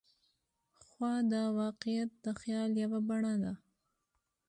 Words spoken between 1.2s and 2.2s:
دا واقعیت